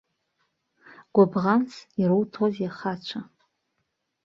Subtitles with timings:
[1.13, 3.19] Гәыбӷанс ируҭозеи ахацәа!